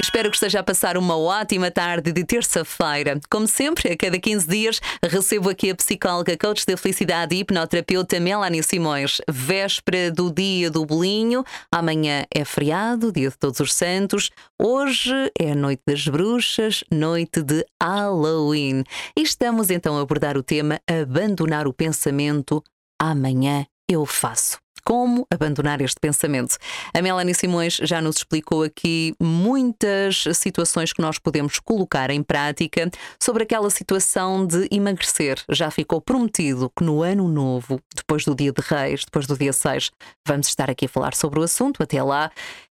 Espero 0.00 0.30
que 0.30 0.36
esteja 0.36 0.60
a 0.60 0.62
passar 0.62 0.96
uma 0.96 1.18
ótima 1.18 1.72
tarde 1.72 2.12
de 2.12 2.24
terça-feira. 2.24 3.18
Como 3.28 3.48
sempre, 3.48 3.90
a 3.90 3.96
cada 3.96 4.16
15 4.16 4.46
dias, 4.46 4.80
recebo 5.02 5.50
aqui 5.50 5.70
a 5.70 5.74
psicóloga, 5.74 6.38
coach 6.38 6.64
da 6.64 6.76
felicidade 6.76 7.34
e 7.34 7.40
hipnoterapeuta 7.40 8.20
Melanie 8.20 8.62
Simões. 8.62 9.20
Véspera 9.28 10.12
do 10.12 10.32
dia 10.32 10.70
do 10.70 10.86
bolinho. 10.86 11.44
Amanhã 11.72 12.24
é 12.32 12.44
feriado, 12.44 13.10
dia 13.10 13.28
de 13.28 13.36
Todos 13.36 13.58
os 13.58 13.74
Santos. 13.74 14.30
Hoje 14.56 15.32
é 15.36 15.52
noite 15.52 15.82
das 15.84 16.06
bruxas, 16.06 16.84
noite 16.92 17.42
de 17.42 17.66
Halloween. 17.82 18.84
E 19.16 19.22
estamos 19.22 19.68
então 19.68 19.98
a 19.98 20.02
abordar 20.02 20.36
o 20.36 20.44
tema 20.44 20.80
abandonar 20.88 21.66
o 21.66 21.72
pensamento. 21.72 22.62
Amanhã 23.00 23.66
eu 23.90 24.06
faço 24.06 24.58
como 24.88 25.26
abandonar 25.30 25.82
este 25.82 26.00
pensamento. 26.00 26.56
A 26.94 27.02
Melanie 27.02 27.34
Simões 27.34 27.74
já 27.74 28.00
nos 28.00 28.16
explicou 28.16 28.62
aqui 28.62 29.14
muitas 29.20 30.24
situações 30.32 30.94
que 30.94 31.02
nós 31.02 31.18
podemos 31.18 31.58
colocar 31.58 32.08
em 32.08 32.22
prática 32.22 32.90
sobre 33.22 33.42
aquela 33.42 33.68
situação 33.68 34.46
de 34.46 34.66
emagrecer. 34.70 35.44
Já 35.50 35.70
ficou 35.70 36.00
prometido 36.00 36.72
que 36.74 36.82
no 36.82 37.02
ano 37.02 37.28
novo, 37.28 37.78
depois 37.94 38.24
do 38.24 38.34
dia 38.34 38.50
de 38.50 38.62
Reis, 38.62 39.04
depois 39.04 39.26
do 39.26 39.36
dia 39.36 39.52
6, 39.52 39.90
vamos 40.26 40.48
estar 40.48 40.70
aqui 40.70 40.86
a 40.86 40.88
falar 40.88 41.14
sobre 41.14 41.38
o 41.38 41.42
assunto. 41.42 41.82
Até 41.82 42.02
lá, 42.02 42.30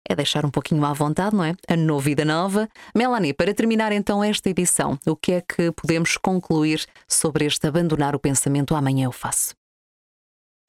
é 0.06 0.14
deixar 0.14 0.44
um 0.44 0.50
pouquinho 0.50 0.84
à 0.84 0.92
vontade, 0.92 1.34
não 1.34 1.44
é? 1.44 1.54
A 1.66 1.76
nova 1.76 2.02
vida 2.02 2.26
nova. 2.26 2.68
Melanie, 2.94 3.32
para 3.32 3.54
terminar 3.54 3.90
então 3.90 4.22
esta 4.22 4.50
edição, 4.50 4.98
o 5.06 5.16
que 5.16 5.32
é 5.32 5.40
que 5.40 5.72
podemos 5.72 6.18
concluir 6.18 6.84
sobre 7.08 7.46
este 7.46 7.66
abandonar 7.66 8.14
o 8.14 8.18
pensamento 8.18 8.74
amanhã 8.74 9.06
eu 9.06 9.12
faço? 9.12 9.61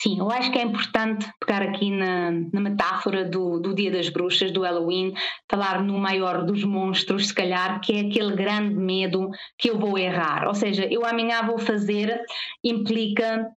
Sim, 0.02 0.20
eu 0.20 0.30
acho 0.30 0.52
que 0.52 0.60
é 0.60 0.64
importante 0.64 1.26
pegar 1.40 1.62
aqui 1.62 1.90
na, 1.90 2.32
na 2.32 2.60
metáfora 2.60 3.24
do, 3.24 3.60
do, 3.60 3.74
Dia 3.74 3.90
das 3.90 4.10
Bruxas, 4.10 4.52
do 4.52 4.62
Halloween, 4.62 5.14
falar 5.50 5.82
no 5.82 5.98
maior 5.98 6.46
dos 6.46 6.64
monstros, 6.64 7.28
se 7.28 7.34
calhar, 7.34 7.80
que 7.80 7.94
é 7.94 8.00
aquele 8.02 8.36
grande 8.36 8.76
medo 8.76 9.30
que 9.58 9.70
eu 9.70 9.80
vou 9.80 9.98
errar. 9.98 10.46
Ou 10.48 10.54
seja, 10.54 10.86
eu 10.92 11.06
amanhã 11.06 11.44
vou 11.44 11.58
fazer, 11.58 12.22
implica 12.62 13.50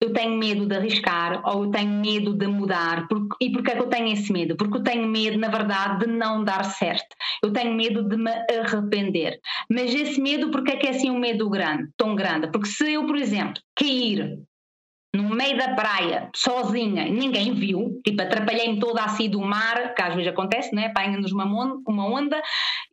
eu 0.00 0.12
tenho 0.12 0.36
medo 0.36 0.66
de 0.66 0.76
arriscar 0.76 1.42
ou 1.46 1.64
eu 1.64 1.70
tenho 1.70 1.90
medo 1.90 2.34
de 2.34 2.46
mudar. 2.46 3.06
E 3.40 3.50
porquê 3.50 3.70
é 3.70 3.76
que 3.76 3.82
eu 3.82 3.88
tenho 3.88 4.12
esse 4.12 4.30
medo? 4.30 4.56
Porque 4.56 4.76
eu 4.76 4.82
tenho 4.82 5.06
medo, 5.06 5.38
na 5.38 5.48
verdade, 5.48 6.04
de 6.04 6.12
não 6.12 6.44
dar 6.44 6.64
certo. 6.64 7.16
Eu 7.42 7.50
tenho 7.52 7.74
medo 7.74 8.06
de 8.06 8.16
me 8.16 8.30
arrepender. 8.30 9.38
Mas 9.70 9.94
esse 9.94 10.20
medo, 10.20 10.50
porquê 10.50 10.72
é 10.72 10.76
que 10.76 10.86
é 10.86 10.90
assim 10.90 11.10
um 11.10 11.18
medo 11.18 11.48
grande, 11.48 11.88
tão 11.96 12.14
grande? 12.14 12.50
Porque 12.50 12.68
se 12.68 12.92
eu, 12.92 13.06
por 13.06 13.16
exemplo, 13.16 13.62
cair 13.74 14.38
no 15.16 15.34
meio 15.34 15.56
da 15.56 15.74
praia, 15.74 16.30
sozinha, 16.34 17.06
ninguém 17.06 17.54
viu, 17.54 18.00
tipo, 18.04 18.20
atrapalhei-me 18.22 18.78
toda 18.78 19.02
assim 19.02 19.28
do 19.28 19.40
mar, 19.40 19.94
que 19.94 20.02
às 20.02 20.14
vezes 20.14 20.30
acontece, 20.30 20.74
né? 20.74 20.86
apanha-nos 20.86 21.32
uma, 21.32 21.44
uma 21.86 22.06
onda 22.06 22.40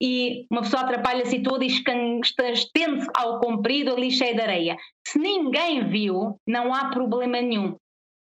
e 0.01 0.45
uma 0.49 0.61
pessoa 0.61 0.83
atrapalha-se 0.83 1.41
toda 1.41 1.63
e 1.63 1.67
estende-se 1.67 3.09
ao 3.15 3.39
comprido 3.39 3.93
ali 3.93 4.11
cheio 4.11 4.35
de 4.35 4.41
areia. 4.41 4.77
Se 5.05 5.19
ninguém 5.19 5.87
viu, 5.87 6.39
não 6.47 6.73
há 6.73 6.89
problema 6.89 7.41
nenhum. 7.41 7.75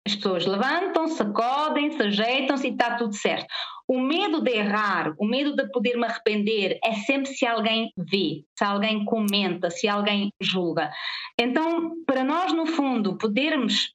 As 0.08 0.16
pessoas 0.16 0.46
levantam, 0.46 1.08
sacodem-se, 1.08 2.02
ajeitam-se 2.02 2.68
e 2.68 2.72
está 2.72 2.96
tudo 2.96 3.14
certo. 3.16 3.48
O 3.88 4.00
medo 4.00 4.40
de 4.40 4.52
errar, 4.52 5.16
o 5.18 5.26
medo 5.26 5.56
de 5.56 5.68
poder 5.72 5.98
me 5.98 6.06
arrepender 6.06 6.80
é 6.84 6.94
sempre 6.94 7.34
se 7.34 7.46
alguém 7.46 7.92
vê, 7.98 8.44
se 8.56 8.64
alguém 8.64 9.04
comenta, 9.04 9.72
se 9.72 9.88
alguém 9.88 10.30
julga. 10.40 10.92
Então, 11.40 12.04
para 12.06 12.24
nós, 12.24 12.54
no 12.54 12.68
fundo, 12.68 13.18
podermos 13.18 13.94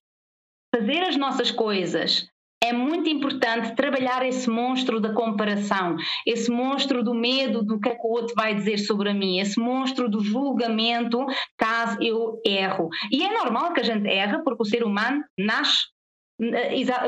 fazer 0.75 1.03
as 1.03 1.17
nossas 1.17 1.51
coisas, 1.53 2.29
é 2.63 2.73
muito 2.73 3.09
importante 3.09 3.75
trabalhar 3.75 4.27
esse 4.27 4.51
monstro 4.51 5.01
da 5.01 5.15
comparação, 5.15 5.97
esse 6.27 6.51
monstro 6.51 7.03
do 7.03 7.15
medo 7.15 7.63
do 7.63 7.81
que 7.81 7.89
é 7.89 7.95
que 7.95 8.07
o 8.07 8.11
outro 8.11 8.35
vai 8.37 8.55
dizer 8.55 8.79
sobre 8.79 9.13
mim, 9.15 9.39
esse 9.39 9.59
monstro 9.59 10.11
do 10.11 10.21
julgamento 10.21 11.25
caso 11.57 11.97
eu 12.03 12.41
erro. 12.45 12.89
E 13.11 13.25
é 13.25 13.33
normal 13.33 13.73
que 13.73 13.81
a 13.81 13.85
gente 13.85 14.07
erre, 14.07 14.43
porque 14.43 14.63
o 14.63 14.67
ser 14.67 14.85
humano 14.85 15.25
nasce 15.39 15.87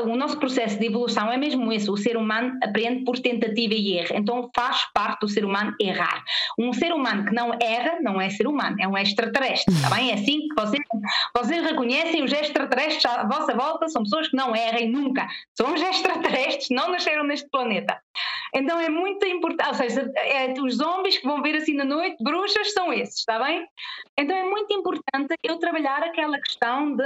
o 0.03 0.15
nosso 0.15 0.37
processo 0.37 0.77
de 0.77 0.85
evolução 0.85 1.31
é 1.31 1.37
mesmo 1.37 1.71
isso. 1.73 1.91
O 1.91 1.97
ser 1.97 2.15
humano 2.15 2.57
aprende 2.63 3.03
por 3.03 3.17
tentativa 3.17 3.73
e 3.73 3.97
erro. 3.97 4.15
Então 4.15 4.49
faz 4.55 4.85
parte 4.93 5.21
do 5.21 5.27
ser 5.27 5.43
humano 5.43 5.75
errar. 5.79 6.23
Um 6.57 6.71
ser 6.71 6.93
humano 6.93 7.25
que 7.25 7.33
não 7.33 7.51
erra 7.59 7.99
não 8.01 8.21
é 8.21 8.29
ser 8.29 8.47
humano, 8.47 8.75
é 8.79 8.87
um 8.87 8.97
extraterrestre. 8.97 9.73
Está 9.73 9.89
bem? 9.89 10.11
É 10.11 10.13
assim 10.13 10.47
que 10.47 10.55
vocês, 10.55 10.83
vocês 11.35 11.65
reconhecem 11.65 12.23
os 12.23 12.31
extraterrestres 12.31 13.05
à 13.05 13.23
vossa 13.23 13.55
volta, 13.55 13.87
são 13.89 14.03
pessoas 14.03 14.27
que 14.27 14.37
não 14.37 14.55
erram 14.55 14.87
nunca. 14.89 15.27
São 15.55 15.73
os 15.73 15.81
extraterrestres, 15.81 16.67
não 16.69 16.91
nasceram 16.91 17.23
neste 17.23 17.49
planeta. 17.49 17.99
Então 18.55 18.79
é 18.79 18.89
muito 18.89 19.25
importante, 19.25 19.69
ou 19.69 19.73
seja, 19.73 20.11
é, 20.15 20.53
os 20.61 20.75
zombies 20.75 21.17
que 21.17 21.25
vão 21.25 21.41
ver 21.41 21.55
assim 21.55 21.73
na 21.73 21.85
noite, 21.85 22.23
bruxas, 22.23 22.71
são 22.73 22.93
esses, 22.93 23.17
está 23.19 23.43
bem? 23.43 23.65
Então 24.17 24.35
é 24.35 24.43
muito 24.43 24.71
importante 24.71 25.33
eu 25.41 25.57
trabalhar 25.57 26.03
aquela 26.03 26.39
questão 26.39 26.95
de 26.95 27.03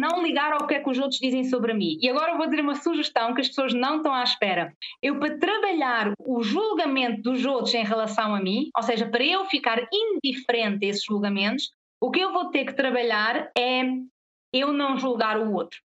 não 0.00 0.22
ligar 0.22 0.52
ao 0.52 0.66
que 0.66 0.74
é 0.74 0.80
que 0.80 0.90
os 0.90 0.98
outros 0.98 1.20
dizem 1.20 1.44
sobre 1.44 1.74
mim. 1.74 1.98
E 2.00 2.08
agora 2.08 2.32
eu 2.32 2.38
vou 2.38 2.46
dizer 2.48 2.62
uma 2.62 2.74
sugestão 2.74 3.34
que 3.34 3.42
as 3.42 3.48
pessoas 3.48 3.74
não 3.74 3.98
estão 3.98 4.14
à 4.14 4.24
espera. 4.24 4.74
Eu, 5.02 5.20
para 5.20 5.38
trabalhar 5.38 6.12
o 6.18 6.42
julgamento 6.42 7.22
dos 7.22 7.44
outros 7.44 7.74
em 7.74 7.84
relação 7.84 8.34
a 8.34 8.40
mim, 8.40 8.70
ou 8.74 8.82
seja, 8.82 9.06
para 9.06 9.24
eu 9.24 9.44
ficar 9.44 9.86
indiferente 9.92 10.84
a 10.84 10.88
esses 10.88 11.04
julgamentos, 11.04 11.70
o 12.00 12.10
que 12.10 12.20
eu 12.20 12.32
vou 12.32 12.46
ter 12.46 12.64
que 12.64 12.72
trabalhar 12.72 13.50
é 13.56 13.82
eu 14.52 14.72
não 14.72 14.96
julgar 14.96 15.38
o 15.38 15.52
outro. 15.52 15.78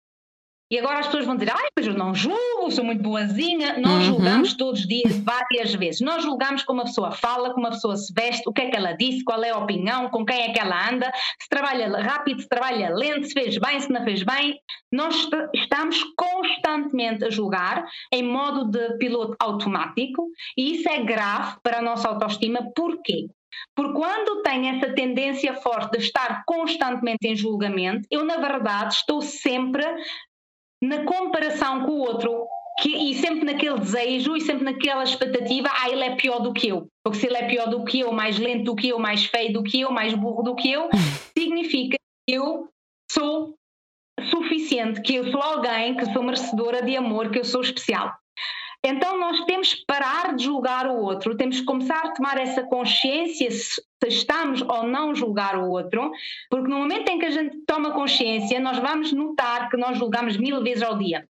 E 0.74 0.78
agora 0.80 0.98
as 0.98 1.06
pessoas 1.06 1.24
vão 1.24 1.36
dizer, 1.36 1.52
ai, 1.52 1.68
mas 1.76 1.86
eu 1.86 1.94
não 1.94 2.12
julgo, 2.12 2.68
sou 2.68 2.84
muito 2.84 3.00
boazinha. 3.00 3.78
Nós 3.78 4.08
uhum. 4.08 4.14
julgamos 4.14 4.54
todos 4.54 4.80
os 4.80 4.88
dias, 4.88 5.16
várias 5.18 5.72
vezes. 5.72 6.00
Nós 6.00 6.24
julgamos 6.24 6.64
como 6.64 6.80
a 6.80 6.84
pessoa 6.84 7.12
fala, 7.12 7.54
como 7.54 7.68
a 7.68 7.70
pessoa 7.70 7.96
se 7.96 8.12
veste, 8.12 8.42
o 8.48 8.52
que 8.52 8.62
é 8.62 8.70
que 8.70 8.76
ela 8.76 8.90
disse, 8.90 9.22
qual 9.22 9.44
é 9.44 9.50
a 9.50 9.56
opinião, 9.56 10.10
com 10.10 10.26
quem 10.26 10.42
é 10.42 10.52
que 10.52 10.58
ela 10.58 10.90
anda, 10.90 11.12
se 11.40 11.48
trabalha 11.48 11.96
rápido, 12.02 12.42
se 12.42 12.48
trabalha 12.48 12.92
lento, 12.92 13.24
se 13.24 13.32
fez 13.32 13.56
bem, 13.56 13.78
se 13.78 13.88
não 13.88 14.02
fez 14.02 14.24
bem. 14.24 14.58
Nós 14.90 15.28
estamos 15.54 16.02
constantemente 16.16 17.24
a 17.24 17.30
julgar 17.30 17.86
em 18.12 18.24
modo 18.24 18.64
de 18.64 18.98
piloto 18.98 19.36
automático 19.38 20.26
e 20.58 20.74
isso 20.74 20.88
é 20.88 21.04
grave 21.04 21.56
para 21.62 21.78
a 21.78 21.82
nossa 21.82 22.08
autoestima. 22.08 22.72
Porquê? 22.74 23.28
Porque 23.76 23.92
quando 23.92 24.42
tenho 24.42 24.76
essa 24.76 24.92
tendência 24.92 25.54
forte 25.54 25.92
de 25.92 26.04
estar 26.04 26.42
constantemente 26.44 27.28
em 27.28 27.36
julgamento, 27.36 28.08
eu, 28.10 28.24
na 28.24 28.38
verdade, 28.38 28.94
estou 28.94 29.22
sempre 29.22 29.84
na 30.88 31.04
comparação 31.04 31.84
com 31.84 31.92
o 31.92 31.98
outro. 31.98 32.46
Que, 32.80 32.88
e 32.88 33.14
sempre 33.14 33.44
naquele 33.44 33.78
desejo 33.78 34.36
e 34.36 34.40
sempre 34.40 34.64
naquela 34.64 35.04
expectativa, 35.04 35.68
ah, 35.70 35.90
ele 35.90 36.02
é 36.02 36.16
pior 36.16 36.40
do 36.40 36.52
que 36.52 36.68
eu. 36.68 36.88
Porque 37.04 37.20
se 37.20 37.26
ele 37.26 37.36
é 37.36 37.46
pior 37.46 37.68
do 37.68 37.84
que 37.84 38.00
eu, 38.00 38.10
mais 38.10 38.36
lento 38.36 38.64
do 38.64 38.74
que 38.74 38.88
eu, 38.88 38.98
mais 38.98 39.24
feio 39.26 39.52
do 39.52 39.62
que 39.62 39.80
eu, 39.80 39.92
mais 39.92 40.12
burro 40.12 40.42
do 40.42 40.56
que 40.56 40.72
eu, 40.72 40.88
significa 41.38 41.96
que 42.28 42.34
eu 42.34 42.68
sou 43.10 43.54
suficiente, 44.28 45.02
que 45.02 45.14
eu 45.14 45.30
sou 45.30 45.40
alguém, 45.40 45.96
que 45.96 46.12
sou 46.12 46.22
merecedora 46.22 46.82
de 46.82 46.96
amor, 46.96 47.30
que 47.30 47.38
eu 47.38 47.44
sou 47.44 47.60
especial. 47.60 48.12
Então 48.84 49.18
nós 49.18 49.40
temos 49.46 49.72
que 49.72 49.84
parar 49.86 50.36
de 50.36 50.44
julgar 50.44 50.86
o 50.86 51.00
outro, 51.00 51.36
temos 51.36 51.58
que 51.58 51.64
começar 51.64 52.00
a 52.00 52.12
tomar 52.12 52.36
essa 52.36 52.62
consciência 52.62 53.50
se, 53.50 53.82
estamos 54.06 54.60
ou 54.60 54.86
não 54.86 55.14
julgar 55.14 55.56
o 55.56 55.70
outro, 55.70 56.12
porque 56.50 56.68
no 56.68 56.80
momento 56.80 57.08
em 57.08 57.18
que 57.18 57.24
a 57.24 57.30
gente 57.30 57.56
toma 57.66 57.92
consciência, 57.92 58.60
nós 58.60 58.78
vamos 58.78 59.10
notar 59.10 59.70
que 59.70 59.78
nós 59.78 59.96
julgamos 59.96 60.36
mil 60.36 60.62
vezes 60.62 60.82
ao 60.82 60.98
dia. 60.98 61.26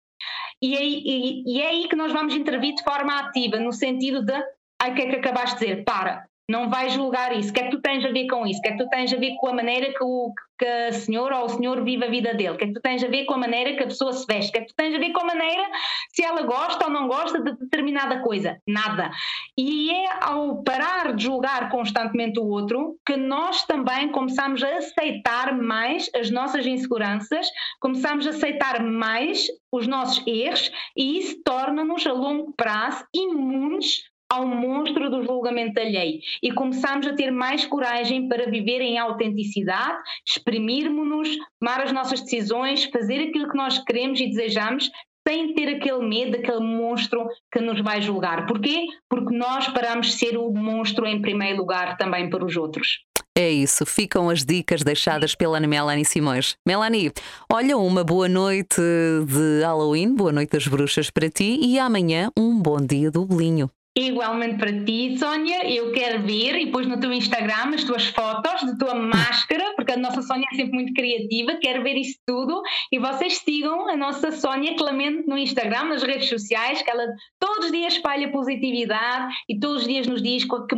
E, 0.60 0.74
e, 0.74 1.44
e 1.46 1.62
é 1.62 1.68
aí 1.68 1.88
que 1.88 1.94
nós 1.94 2.12
vamos 2.12 2.34
intervir 2.34 2.74
de 2.74 2.82
forma 2.82 3.20
ativa, 3.20 3.58
no 3.58 3.72
sentido 3.72 4.24
de, 4.24 4.34
ai, 4.80 4.90
o 4.90 4.94
que 4.96 5.02
é 5.02 5.10
que 5.10 5.16
acabaste 5.16 5.60
de 5.60 5.66
dizer? 5.66 5.84
Para, 5.84 6.26
não 6.48 6.68
vais 6.68 6.92
julgar 6.92 7.36
isso. 7.36 7.50
O 7.50 7.52
que 7.54 7.60
é 7.60 7.64
que 7.64 7.70
tu 7.70 7.80
tens 7.80 8.04
a 8.04 8.10
ver 8.10 8.26
com 8.26 8.46
isso? 8.46 8.58
O 8.58 8.62
que 8.62 8.68
é 8.68 8.72
que 8.72 8.78
tu 8.78 8.88
tens 8.88 9.12
a 9.12 9.16
ver 9.16 9.34
com 9.36 9.48
a 9.48 9.54
maneira 9.54 9.92
que, 9.92 10.04
o, 10.04 10.32
que 10.58 10.66
a 10.66 10.92
senhora 10.92 11.38
ou 11.38 11.46
o 11.46 11.48
senhor 11.48 11.82
vive 11.82 12.04
a 12.04 12.10
vida 12.10 12.34
dele? 12.34 12.50
O 12.50 12.56
que 12.56 12.64
é 12.64 12.66
que 12.66 12.74
tu 12.74 12.80
tens 12.82 13.02
a 13.02 13.08
ver 13.08 13.24
com 13.24 13.34
a 13.34 13.38
maneira 13.38 13.74
que 13.74 13.82
a 13.82 13.86
pessoa 13.86 14.12
se 14.12 14.26
veste? 14.26 14.50
O 14.50 14.52
que 14.52 14.58
é 14.58 14.60
que 14.60 14.68
tu 14.68 14.74
tens 14.76 14.94
a 14.94 14.98
ver 14.98 15.12
com 15.12 15.20
a 15.22 15.24
maneira 15.24 15.64
se 16.12 16.22
ela 16.22 16.42
gosta 16.42 16.84
ou 16.84 16.90
não 16.90 17.08
gosta 17.08 17.40
de 17.40 17.56
determinada 17.56 18.20
coisa? 18.20 18.58
Nada. 18.68 19.10
E 19.56 19.90
é 19.90 20.04
ao 20.20 20.62
parar 20.62 21.14
de 21.14 21.24
julgar 21.24 21.70
constantemente 21.70 22.38
o 22.38 22.46
outro 22.46 22.98
que 23.06 23.16
nós 23.16 23.64
também 23.64 24.10
começamos 24.10 24.62
a 24.62 24.76
aceitar 24.76 25.56
mais 25.56 26.10
as 26.14 26.30
nossas 26.30 26.66
inseguranças, 26.66 27.46
começamos 27.80 28.26
a 28.26 28.30
aceitar 28.30 28.82
mais 28.82 29.46
os 29.72 29.86
nossos 29.86 30.22
erros 30.26 30.70
e 30.96 31.18
isso 31.18 31.42
torna-nos 31.42 32.06
a 32.06 32.12
longo 32.12 32.52
prazo 32.54 33.04
imunes 33.14 34.13
ao 34.34 34.46
monstro 34.46 35.08
do 35.08 35.22
julgamento 35.22 35.80
alheio 35.80 36.20
e 36.42 36.50
começamos 36.52 37.06
a 37.06 37.14
ter 37.14 37.30
mais 37.30 37.64
coragem 37.64 38.28
para 38.28 38.50
viver 38.50 38.80
em 38.80 38.98
autenticidade, 38.98 39.98
exprimirmos-nos, 40.26 41.28
tomar 41.60 41.80
as 41.80 41.92
nossas 41.92 42.20
decisões, 42.20 42.84
fazer 42.84 43.28
aquilo 43.28 43.48
que 43.48 43.56
nós 43.56 43.78
queremos 43.78 44.18
e 44.20 44.26
desejamos 44.26 44.90
sem 45.26 45.54
ter 45.54 45.76
aquele 45.76 46.06
medo, 46.06 46.36
aquele 46.36 46.60
monstro 46.60 47.26
que 47.50 47.60
nos 47.60 47.80
vai 47.80 48.02
julgar. 48.02 48.46
Porquê? 48.46 48.84
Porque 49.08 49.34
nós 49.34 49.68
paramos 49.68 50.08
de 50.08 50.12
ser 50.14 50.36
o 50.36 50.52
monstro 50.52 51.06
em 51.06 51.22
primeiro 51.22 51.58
lugar 51.58 51.96
também 51.96 52.28
para 52.28 52.44
os 52.44 52.56
outros. 52.56 52.98
É 53.36 53.50
isso, 53.50 53.84
ficam 53.84 54.30
as 54.30 54.44
dicas 54.44 54.82
deixadas 54.82 55.34
pela 55.34 55.58
Melanie 55.58 56.04
Simões. 56.04 56.56
Melanie, 56.64 57.10
olha, 57.52 57.76
uma 57.76 58.04
boa 58.04 58.28
noite 58.28 58.80
de 59.26 59.62
Halloween, 59.62 60.14
boa 60.14 60.30
noite 60.30 60.50
das 60.50 60.68
bruxas 60.68 61.10
para 61.10 61.28
ti 61.28 61.58
e 61.60 61.78
amanhã 61.78 62.30
um 62.38 62.60
bom 62.60 62.76
dia 62.76 63.10
do 63.10 63.24
bolinho. 63.24 63.68
Igualmente 63.96 64.58
para 64.58 64.84
ti, 64.84 65.16
Sónia, 65.16 65.64
eu 65.70 65.92
quero 65.92 66.20
ver 66.24 66.58
e 66.58 66.64
depois 66.64 66.84
no 66.84 66.98
teu 66.98 67.12
Instagram 67.12 67.74
as 67.74 67.84
tuas 67.84 68.06
fotos 68.06 68.64
da 68.64 68.76
tua 68.76 68.92
máscara, 68.96 69.72
porque 69.76 69.92
a 69.92 69.96
nossa 69.96 70.20
Sónia 70.20 70.48
é 70.52 70.56
sempre 70.56 70.72
muito 70.72 70.92
criativa, 70.92 71.54
quero 71.62 71.80
ver 71.84 71.96
isso 71.96 72.18
tudo. 72.26 72.60
E 72.90 72.98
vocês 72.98 73.38
sigam 73.38 73.88
a 73.88 73.96
nossa 73.96 74.32
Sónia 74.32 74.74
Clemente 74.74 75.28
no 75.28 75.38
Instagram, 75.38 75.84
nas 75.84 76.02
redes 76.02 76.28
sociais, 76.28 76.82
que 76.82 76.90
ela 76.90 77.06
todos 77.38 77.66
os 77.66 77.70
dias 77.70 77.94
espalha 77.94 78.32
positividade 78.32 79.32
e 79.48 79.60
todos 79.60 79.82
os 79.82 79.88
dias 79.88 80.08
nos 80.08 80.20
diz 80.20 80.44
que, 80.44 80.76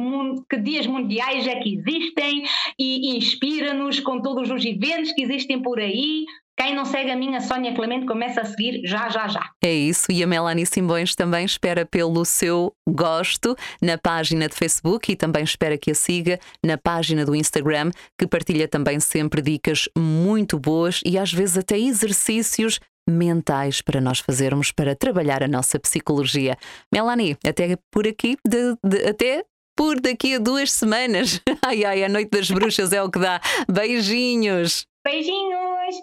que 0.50 0.56
dias 0.58 0.86
mundiais 0.86 1.46
é 1.46 1.56
que 1.56 1.74
existem 1.74 2.44
e 2.78 3.16
inspira-nos 3.16 3.98
com 3.98 4.20
todos 4.20 4.50
os 4.50 4.62
eventos 4.62 5.12
que 5.12 5.22
existem 5.22 5.62
por 5.62 5.80
aí, 5.80 6.26
quem 6.58 6.74
não 6.74 6.84
segue 6.84 7.10
a 7.10 7.16
minha 7.16 7.40
Sónia 7.40 7.74
Clemente 7.74 8.06
começa 8.06 8.40
a 8.40 8.44
seguir 8.44 8.80
já, 8.84 9.08
já, 9.08 9.28
já. 9.28 9.50
É 9.62 9.72
isso, 9.72 10.10
e 10.10 10.22
a 10.22 10.26
Melanie 10.26 10.66
Simões 10.66 11.14
também 11.14 11.44
espera 11.44 11.84
pelo 11.84 12.24
seu 12.24 12.72
gosto 12.88 13.54
na 13.80 13.98
página 13.98 14.48
de 14.48 14.54
Facebook 14.54 15.12
e 15.12 15.16
também 15.16 15.44
espera 15.44 15.76
que 15.76 15.90
a 15.90 15.94
siga 15.94 16.38
na 16.64 16.78
página 16.78 17.24
do 17.24 17.34
Instagram, 17.34 17.90
que 18.18 18.26
partilha 18.26 18.66
também 18.66 18.98
sempre 19.00 19.42
dicas 19.42 19.88
muito 19.96 20.58
boas 20.58 21.00
e 21.04 21.18
às 21.18 21.32
vezes 21.32 21.58
até 21.58 21.78
exercícios 21.78 22.80
mentais 23.08 23.80
para 23.80 24.00
nós 24.00 24.18
fazermos 24.18 24.72
para 24.72 24.96
trabalhar 24.96 25.42
a 25.42 25.48
nossa 25.48 25.78
psicologia. 25.78 26.56
Melanie, 26.92 27.36
até 27.46 27.76
por 27.92 28.06
aqui, 28.06 28.36
de, 28.44 28.76
de, 28.82 29.08
até 29.08 29.44
por 29.76 30.00
daqui 30.00 30.34
a 30.34 30.38
duas 30.38 30.72
semanas. 30.72 31.40
Ai, 31.64 31.84
ai, 31.84 32.04
a 32.04 32.08
Noite 32.08 32.30
das 32.30 32.50
Bruxas 32.50 32.92
é 32.92 33.02
o 33.02 33.10
que 33.10 33.18
dá. 33.18 33.40
Beijinhos. 33.68 34.86
Beijinhos. 35.06 36.02